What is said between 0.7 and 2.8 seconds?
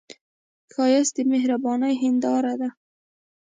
ښایست د مهرباني هنداره ده